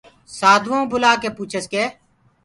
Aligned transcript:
سآڌوآئوٚنٚ 0.37 0.89
بُلآڪي 0.91 1.29
پوٚڇس۔ 1.35 1.63
ڪي 1.71 1.83